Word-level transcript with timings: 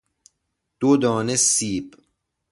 دو 0.79 0.89
دانه 1.01 1.35
سیب 1.35 1.87